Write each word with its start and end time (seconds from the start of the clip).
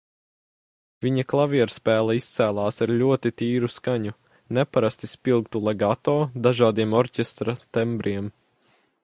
Viņa 1.05 1.25
klavierspēle 1.33 2.15
izcēlās 2.19 2.81
ar 2.85 2.93
ļoti 3.01 3.33
tīru 3.43 3.69
skaņu, 3.75 4.15
neparasti 4.59 5.11
spilgtu 5.13 5.63
legato, 5.69 6.17
dažādiem 6.49 6.99
orķestra 7.03 7.59
tembriem. 7.79 8.35